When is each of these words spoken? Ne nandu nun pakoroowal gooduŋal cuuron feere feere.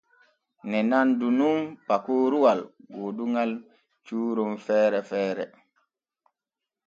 Ne 0.69 0.79
nandu 0.91 1.27
nun 1.39 1.59
pakoroowal 1.87 2.59
gooduŋal 2.97 3.51
cuuron 4.05 4.53
feere 4.65 4.99
feere. 5.09 5.45